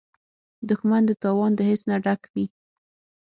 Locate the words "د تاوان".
1.09-1.51